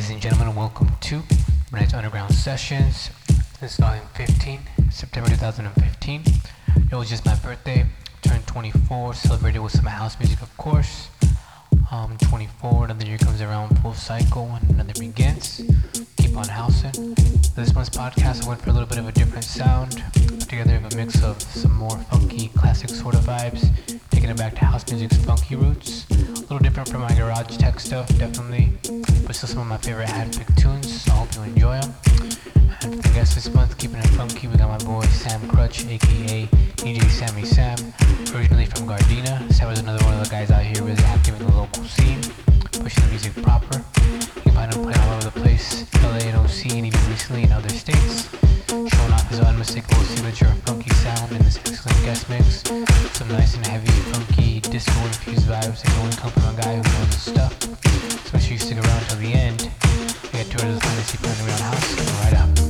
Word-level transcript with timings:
ladies 0.00 0.12
and 0.12 0.22
gentlemen, 0.22 0.56
welcome 0.56 0.88
to 0.98 1.22
Midnight's 1.70 1.92
Underground 1.92 2.32
Sessions. 2.32 3.10
This 3.60 3.72
is 3.72 3.76
volume 3.76 4.06
15, 4.14 4.58
September 4.90 5.28
2015. 5.28 6.22
It 6.90 6.94
was 6.94 7.10
just 7.10 7.26
my 7.26 7.34
birthday, 7.34 7.84
turned 8.22 8.46
24, 8.46 9.12
celebrated 9.12 9.58
with 9.58 9.72
some 9.72 9.84
house 9.84 10.18
music, 10.18 10.40
of 10.40 10.56
course. 10.56 11.10
Um, 11.90 12.16
24, 12.16 12.86
another 12.86 13.04
year 13.04 13.18
comes 13.18 13.42
around, 13.42 13.78
full 13.80 13.92
cycle, 13.92 14.50
and 14.58 14.70
another 14.70 14.94
begins. 14.98 15.60
Keep 16.16 16.34
on 16.34 16.48
housing. 16.48 17.12
This 17.54 17.74
month's 17.74 17.90
podcast, 17.90 18.46
I 18.46 18.48
went 18.48 18.62
for 18.62 18.70
a 18.70 18.72
little 18.72 18.88
bit 18.88 18.96
of 18.96 19.06
a 19.06 19.12
different 19.12 19.44
sound. 19.44 20.02
Put 20.14 20.48
together 20.48 20.76
a 20.76 20.96
mix 20.96 21.22
of 21.22 21.42
some 21.42 21.76
more 21.76 21.98
funky, 22.10 22.48
classic 22.48 22.88
sort 22.88 23.16
of 23.16 23.24
vibes, 23.24 23.68
taking 24.08 24.30
it 24.30 24.38
back 24.38 24.54
to 24.54 24.64
house 24.64 24.90
music's 24.90 25.18
funky 25.18 25.56
roots. 25.56 26.06
A 26.50 26.54
little 26.54 26.64
different 26.64 26.88
from 26.88 27.02
my 27.02 27.14
garage 27.14 27.58
tech 27.58 27.78
stuff, 27.78 28.08
definitely, 28.18 28.70
but 29.24 29.36
still 29.36 29.48
some 29.48 29.60
of 29.60 29.66
my 29.68 29.76
favorite 29.76 30.08
handpicked 30.08 30.60
tunes, 30.60 31.02
so 31.02 31.12
I 31.12 31.14
hope 31.14 31.32
you 31.36 31.42
enjoy 31.42 31.80
them. 31.80 31.94
And 32.82 32.96
for 32.96 33.02
the 33.02 33.10
guest 33.14 33.36
this 33.36 33.54
month, 33.54 33.78
keeping 33.78 33.98
it 33.98 34.08
funky, 34.18 34.48
we 34.48 34.56
got 34.56 34.68
my 34.68 34.84
boy 34.84 35.04
Sam 35.06 35.48
Crutch, 35.48 35.86
aka 35.86 36.48
DJ 36.74 37.08
Sammy 37.08 37.44
Sam, 37.44 37.78
originally 38.34 38.66
from 38.66 38.88
Gardena. 38.88 39.52
Sam 39.52 39.68
was 39.68 39.78
another 39.78 40.04
one 40.04 40.14
of 40.14 40.24
the 40.24 40.28
guys 40.28 40.50
out 40.50 40.64
here 40.64 40.82
really 40.82 41.00
active 41.04 41.40
in 41.40 41.46
the 41.46 41.54
local 41.54 41.84
scene, 41.84 42.20
pushing 42.82 43.04
the 43.04 43.10
music 43.10 43.40
proper. 43.44 43.84
You 44.34 44.42
can 44.42 44.52
find 44.52 44.74
him 44.74 44.82
playing 44.82 44.98
all 45.02 45.12
over 45.18 45.30
the 45.30 45.40
place, 45.40 45.86
LA 46.02 46.26
and 46.26 46.36
OC, 46.36 46.74
and 46.74 46.86
even 46.86 47.10
recently 47.10 47.44
in 47.44 47.52
other 47.52 47.68
states, 47.68 48.28
showing 48.66 49.12
off 49.12 49.30
his 49.30 49.38
unmistakable 49.38 50.02
signature 50.02 50.52
sound 51.00 51.32
in 51.32 51.38
this 51.38 51.58
excellent 51.58 51.98
guest 52.04 52.28
mix. 52.28 52.62
Some 53.16 53.28
nice 53.28 53.54
and 53.54 53.66
heavy, 53.66 53.90
funky, 54.12 54.60
disco-infused 54.60 55.46
vibes 55.46 55.82
that 55.82 55.86
can 55.86 56.00
only 56.02 56.16
come 56.16 56.30
from 56.30 56.54
a 56.54 56.60
guy 56.60 56.76
who 56.76 56.82
knows 56.82 57.14
his 57.14 57.22
stuff. 57.32 57.52
So 57.62 58.30
make 58.34 58.42
sure 58.42 58.52
you 58.52 58.58
stick 58.58 58.78
around 58.78 59.02
till 59.08 59.18
the 59.18 59.32
end. 59.32 59.70
We 60.32 60.38
got 60.38 60.50
two 60.50 60.58
people 61.10 61.30
in 61.30 61.38
the 61.38 61.44
around 61.44 61.60
house 61.60 61.94
coming 61.94 62.14
right 62.22 62.34
up. 62.34 62.69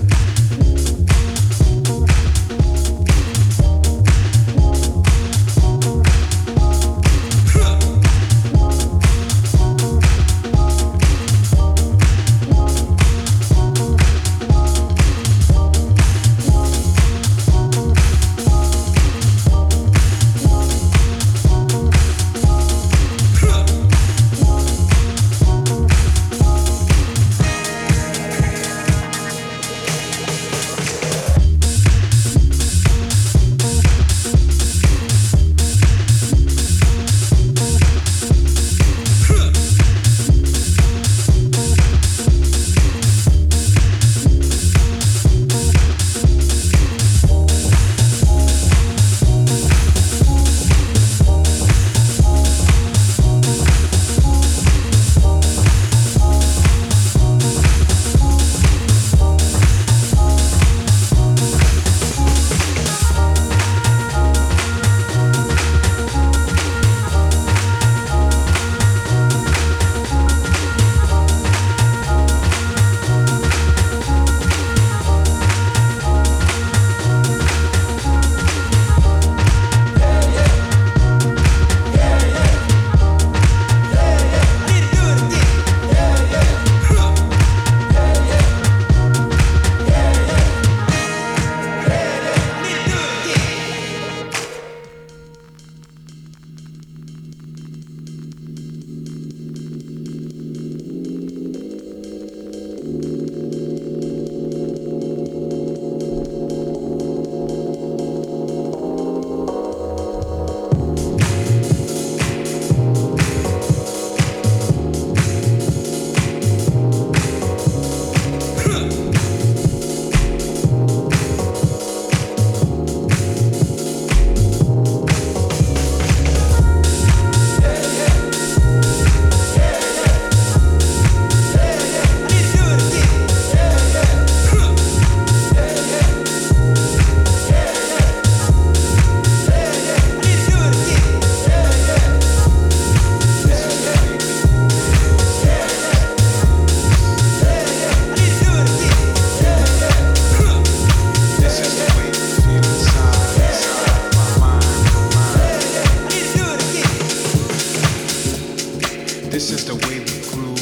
The 159.70 159.76
way 159.87 160.00
we 160.00 160.20
groove, 160.32 160.60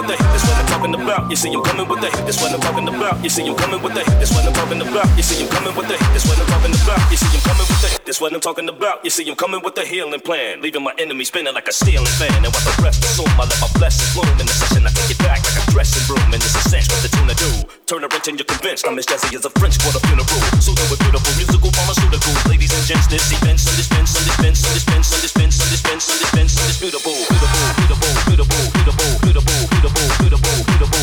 with 0.00 0.16
the 0.16 0.24
that's 0.32 0.44
what 0.48 0.56
I'm 0.56 0.66
talking 0.66 0.94
about. 0.94 1.30
You 1.30 1.36
see 1.36 1.52
him 1.52 1.62
coming 1.62 1.88
with 1.88 2.00
the 2.00 2.10
that's 2.24 2.40
what 2.40 2.52
I'm 2.52 2.60
talking 2.60 2.88
about. 2.88 3.22
You 3.22 3.28
see 3.30 3.44
him 3.44 3.56
coming 3.56 3.82
with 3.82 3.94
the 3.94 4.02
that's 4.16 4.32
what 4.32 4.46
I'm 4.46 4.52
talking 4.52 4.80
about. 4.80 5.08
You 5.16 5.22
see 5.22 5.42
him 5.42 5.48
coming 5.50 5.74
with 5.76 5.88
the 5.88 5.96
that's 6.00 6.24
what 6.24 6.38
I'm 6.40 6.46
talking 6.48 6.72
about. 6.72 7.00
You 7.10 7.16
see 7.16 7.28
him 7.28 7.42
coming 7.44 7.66
with 7.68 7.80
the 7.80 7.88
that's 8.04 8.20
what 8.20 8.32
I'm 8.32 8.40
talking 8.40 8.68
about. 8.68 9.04
You 9.04 9.10
see 9.10 9.24
him 9.28 9.36
coming 9.36 9.60
with 9.62 9.74
the 9.74 9.84
healing 9.84 10.20
plan, 10.20 10.62
leaving 10.62 10.84
my 10.84 10.94
enemy 10.98 11.24
spinning 11.24 11.54
like 11.54 11.68
a 11.68 11.72
stealing 11.72 12.14
fan. 12.16 12.32
And 12.32 12.52
while 12.52 12.64
the 12.64 12.74
rest 12.82 13.04
assume, 13.04 13.28
I 13.36 13.44
let 13.44 13.60
my 13.60 13.68
blessings 13.76 14.12
bloom 14.14 14.32
in 14.40 14.46
the 14.46 14.54
session. 14.56 14.86
I 14.86 14.90
take 14.90 15.10
it 15.10 15.18
back 15.20 15.44
like 15.44 15.58
a 15.60 15.64
dressing 15.70 16.02
room, 16.10 16.22
and 16.34 16.42
it's 16.42 16.54
a 16.54 16.64
sense 16.68 16.90
what 16.90 17.00
the 17.00 17.08
tune 17.08 17.30
I 17.30 17.36
do. 17.38 17.50
Turn 17.86 18.02
a 18.02 18.08
wrench 18.10 18.26
and 18.28 18.36
you're 18.38 18.50
convinced 18.50 18.86
I'm 18.86 18.98
as 18.98 19.06
jazzy 19.06 19.34
as 19.38 19.46
a 19.46 19.52
French 19.54 19.78
quarter 19.78 20.02
funeral. 20.06 20.42
Soothing 20.58 20.88
with 20.90 21.00
beautiful 21.00 21.32
musical 21.38 21.70
pharmaceuticals, 21.70 22.42
ladies 22.50 22.74
and 22.74 22.84
gents. 22.84 23.06
This 23.06 23.30
event's 23.30 23.64
undispense, 23.70 24.10
undispense, 24.18 24.60
undispense, 24.66 25.08
undispense, 25.14 25.56
undispense, 25.62 26.04
undispense, 26.10 26.52
undisputable, 26.58 27.18
beautiful, 27.30 27.64
beautiful, 27.78 28.12
beautiful, 28.26 28.62
beautiful, 28.82 29.10
beautiful, 29.22 29.58
beautiful, 29.70 29.70
beautiful, 29.70 30.06
beautiful, 30.18 30.56
beautiful, 30.66 30.99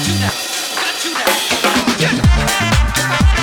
Got 0.00 0.08
you 0.08 0.18
now. 0.18 0.30
got 0.30 1.04
you 1.04 1.12
now. 1.12 1.24
got 1.98 2.12
you 2.16 3.34
down. 3.34 3.39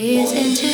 Building. 0.00 0.56
I 0.58 0.73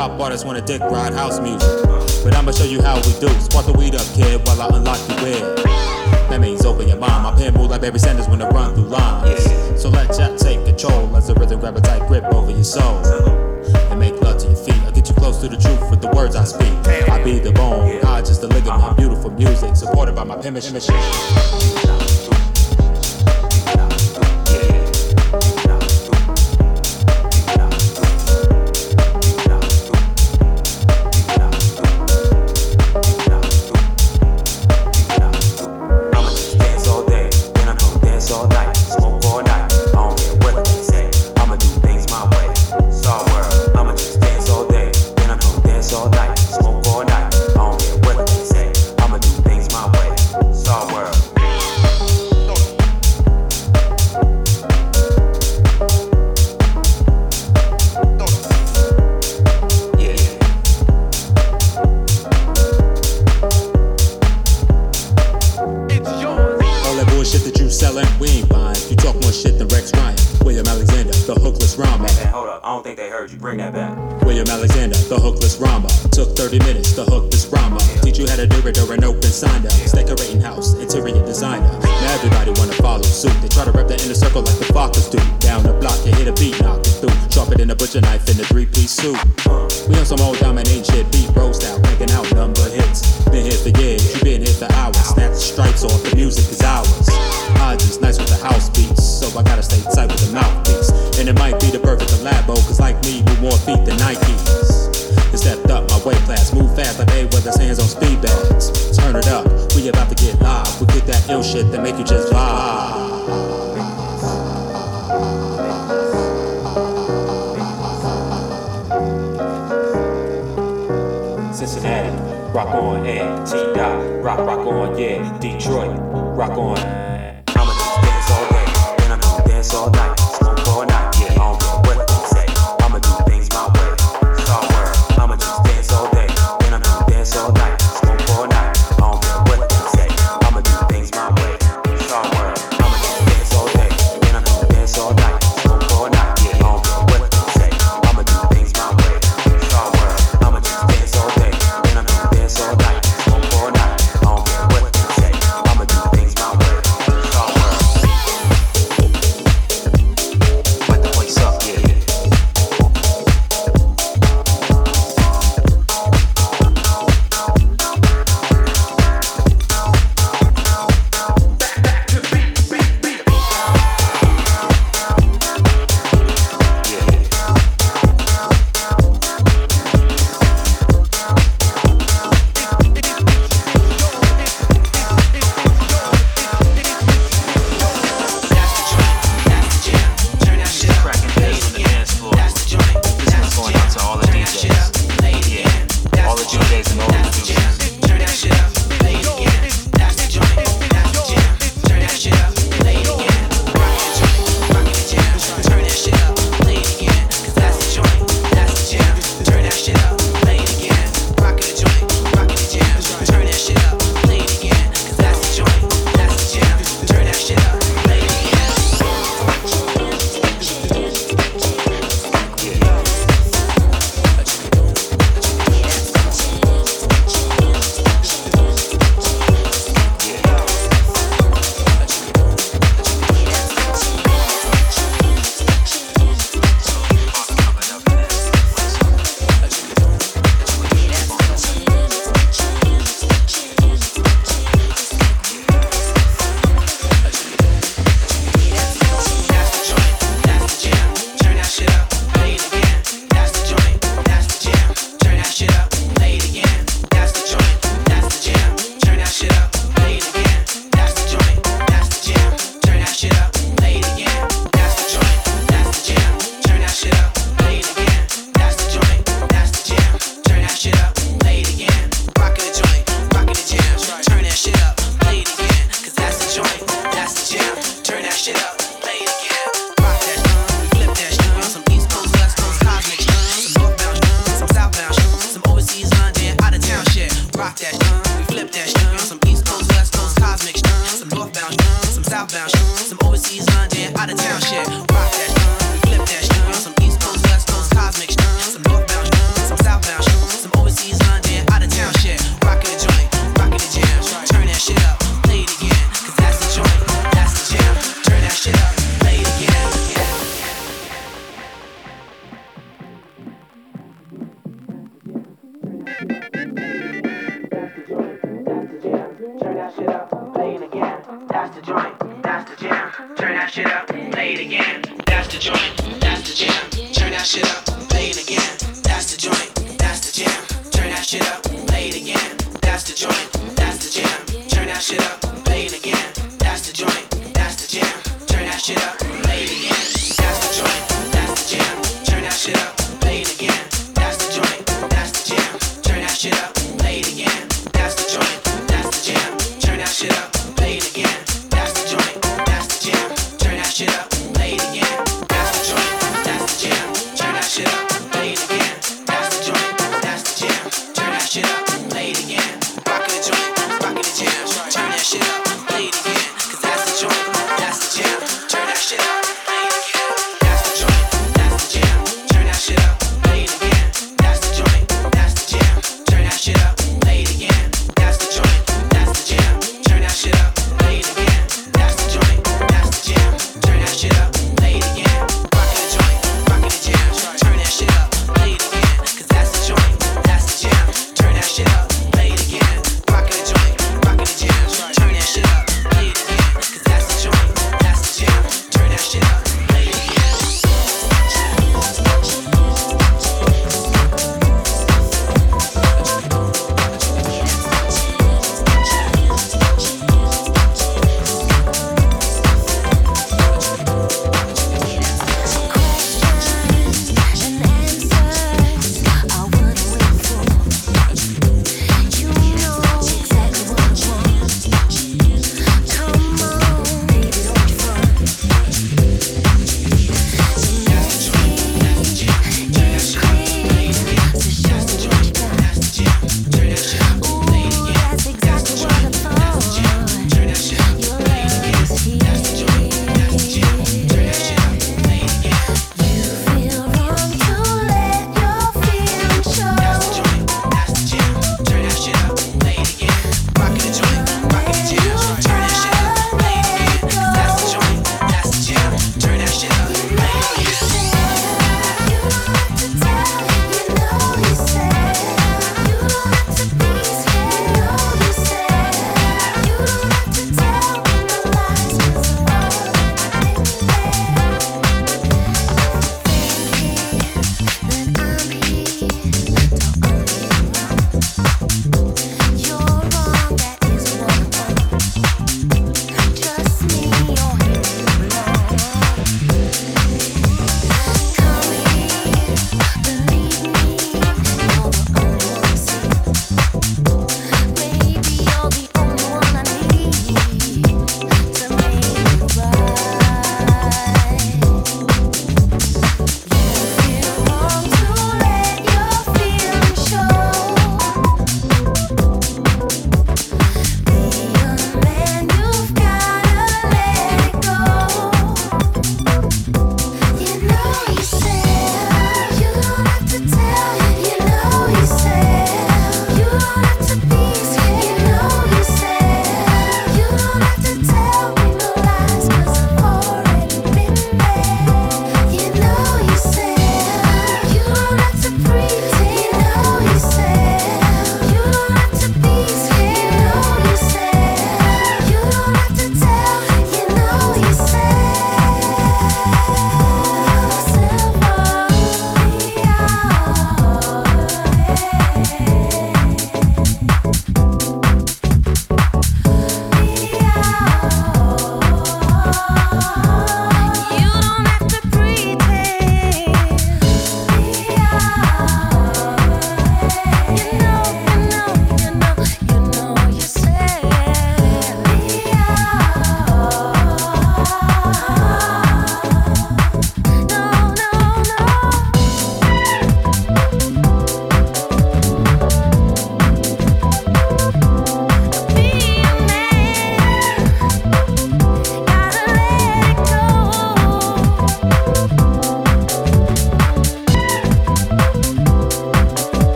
Hip-hop 0.00 0.18
artists 0.18 0.46
wanna 0.46 0.62
dick 0.62 0.80
ride 0.80 1.12
house 1.12 1.38
music. 1.40 1.68
But 2.24 2.34
I'ma 2.34 2.52
show 2.52 2.64
you 2.64 2.80
how 2.80 2.96
we 2.96 3.12
do. 3.20 3.28
Spark 3.38 3.66
the 3.66 3.74
weed 3.74 3.94
up, 3.94 4.06
kid, 4.14 4.40
while 4.46 4.62
I 4.62 4.74
unlock 4.74 4.96
the 5.06 5.14
wig. 5.22 5.66
That 6.30 6.40
means 6.40 6.64
open 6.64 6.88
your 6.88 6.96
mind. 6.96 7.22
My 7.22 7.32
pen 7.32 7.52
move 7.52 7.68
like 7.68 7.82
Barry 7.82 7.98
Sanders 7.98 8.26
when 8.26 8.40
I 8.40 8.48
run 8.48 8.74
through 8.74 8.84
lines. 8.84 9.44
So 9.78 9.90
let 9.90 10.06
chat 10.16 10.38
take 10.38 10.64
control 10.64 11.14
as 11.18 11.26
the 11.26 11.34
rhythm 11.34 11.60
grab 11.60 11.76
a 11.76 11.82
tight 11.82 12.08
grip 12.08 12.24
over 12.32 12.50
your 12.50 12.64
soul. 12.64 12.96
And 13.90 14.00
make 14.00 14.18
love 14.22 14.38
to 14.38 14.46
your 14.46 14.56
feet. 14.56 14.80
I'll 14.86 14.92
get 14.92 15.06
you 15.06 15.14
close 15.16 15.36
to 15.42 15.48
the 15.48 15.58
truth 15.58 15.90
with 15.90 16.00
the 16.00 16.08
words 16.16 16.34
I 16.34 16.44
speak. 16.44 16.72
I 17.10 17.22
be 17.22 17.38
the 17.38 17.52
bone, 17.52 18.00
God 18.00 18.24
just 18.24 18.40
the 18.40 18.48
ligament. 18.48 18.96
Beautiful 18.96 19.28
music 19.32 19.76
supported 19.76 20.14
by 20.14 20.24
my 20.24 20.36
penmanship. 20.38 20.80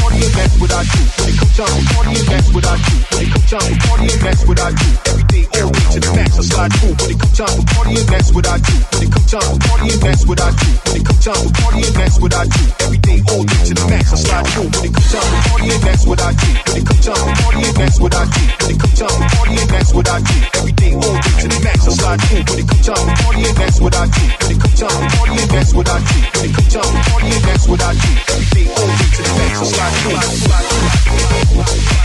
party 0.00 0.24
and 0.24 0.34
that's 0.34 0.60
what 0.60 0.72
I 0.72 0.82
do. 0.84 1.02
When 1.18 1.28
it 1.28 1.38
comes 1.38 1.56
party 1.92 2.18
and 2.18 2.28
mess, 2.28 2.52
what 2.52 2.66
I 2.66 2.76
do. 2.76 2.96
When 3.12 3.26
it 3.26 3.32
comes 3.32 3.86
party 3.86 4.06
and 4.12 4.22
mess, 4.22 4.46
what 4.46 4.60
I 4.60 4.70
do. 4.70 4.88
Every 5.10 5.24
day, 5.24 5.44
all 5.60 5.70
day 5.70 5.85
to 5.96 6.08
the 6.08 6.12
max, 6.16 6.36
I 6.36 6.42
slide 6.42 6.72
through. 6.76 6.94
When 7.00 7.10
it 7.10 7.18
comes 7.20 7.36
time 7.36 7.56
for 7.56 7.64
partying, 7.72 8.06
that's 8.12 8.28
what 8.32 8.46
I 8.46 8.58
do. 8.60 8.76
When 8.92 9.02
it 9.08 9.12
comes 9.12 9.30
time 9.32 9.48
for 9.48 9.56
partying, 9.64 10.00
that's 10.04 10.26
what 10.28 10.40
I 10.40 10.50
do. 10.52 10.68
When 10.84 10.96
it 11.00 11.04
comes 11.08 11.24
time 11.24 11.40
for 11.40 11.52
partying, 11.56 11.92
that's 11.96 12.16
what 12.20 12.34
I 12.36 12.44
do. 12.44 12.62
Every 12.84 13.00
day, 13.00 13.18
all 13.32 13.44
day 13.44 13.60
to 13.64 13.72
the 13.72 13.84
max, 13.88 14.12
I 14.12 14.16
slide 14.20 14.46
through. 14.52 14.68
When 14.76 14.84
it 14.84 14.92
comes 14.92 15.08
time 15.08 15.24
for 15.24 15.40
partying, 15.48 15.80
that's 15.80 16.04
what 16.04 16.20
I 16.20 16.36
do. 16.36 16.48
When 16.68 16.76
it 16.76 16.84
comes 16.84 17.00
time 17.06 17.16
for 17.16 17.32
partying, 17.40 17.72
that's 17.80 17.96
what 17.96 18.12
I 18.12 18.24
do. 18.28 18.44
When 18.60 18.70
it 18.76 18.80
comes 18.80 18.98
time 19.00 19.16
for 19.16 19.24
partying, 19.32 19.68
that's 19.72 19.90
what 19.96 20.08
I 20.12 20.20
do. 20.20 20.36
Every 20.60 20.74
day, 20.76 20.92
all 21.00 21.16
day 21.16 21.34
to 21.40 21.48
the 21.48 21.60
max, 21.64 21.78
I 21.86 21.92
slide 21.96 22.20
through. 22.28 22.44
When 22.44 22.58
it 22.60 22.68
comes 22.68 22.84
time 22.84 23.00
for 23.00 23.16
partying, 23.16 23.56
that's 23.56 23.80
what 23.80 23.94
I 23.96 24.04
do. 24.04 24.24
When 24.36 24.52
it 24.52 24.60
comes 24.60 24.76
time 24.76 24.92
for 24.92 25.08
partying, 25.16 25.48
that's 25.48 25.72
what 25.72 25.88
I 25.88 25.96
do. 25.96 26.16
When 26.36 26.44
it 26.44 26.52
comes 26.52 26.72
time 26.76 26.84
for 26.92 27.00
partying, 27.08 27.40
that's 27.40 27.64
what 27.64 27.80
I 27.80 27.96
do. 27.96 28.10
Every 28.36 28.48
day, 28.52 28.68
all 28.68 28.84
day 28.84 29.08
to 29.16 29.20
the 29.24 29.32
max, 29.40 29.52
I 29.56 29.64
slide 29.64 29.96
through. 30.04 30.20
Slide 30.44 30.60
through. 30.68 31.96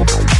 Thank 0.00 0.30
you. 0.30 0.39